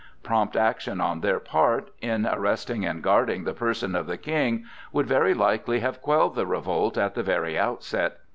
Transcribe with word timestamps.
Prompt 0.23 0.55
action 0.55 0.99
on 0.99 1.21
their 1.21 1.39
part, 1.39 1.91
in 2.01 2.25
arresting 2.25 2.83
and 2.83 3.03
guarding 3.03 3.43
the 3.43 3.53
person 3.53 3.93
of 3.95 4.07
the 4.07 4.17
King, 4.17 4.65
would 4.91 5.05
very 5.05 5.35
likely 5.35 5.79
have 5.81 6.01
quelled 6.01 6.33
the 6.33 6.47
revolt 6.47 6.97
at 6.97 7.13
the 7.13 7.21
very 7.21 7.55
outset. 7.55 8.17